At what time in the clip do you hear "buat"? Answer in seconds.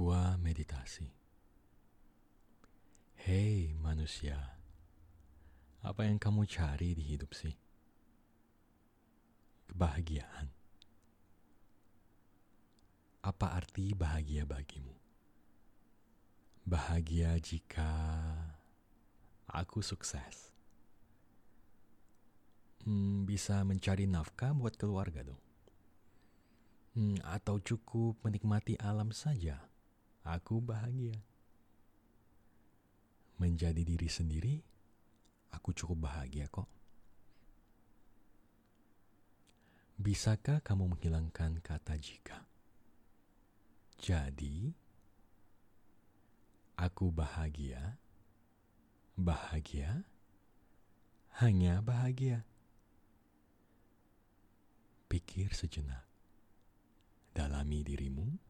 24.56-24.80